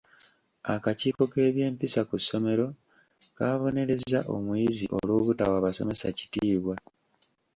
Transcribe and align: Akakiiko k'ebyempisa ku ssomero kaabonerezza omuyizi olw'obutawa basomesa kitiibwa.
Akakiiko 0.73 1.23
k'ebyempisa 1.31 2.01
ku 2.09 2.15
ssomero 2.21 2.67
kaabonerezza 3.37 4.19
omuyizi 4.35 4.85
olw'obutawa 4.97 5.57
basomesa 5.65 6.07
kitiibwa. 6.17 6.75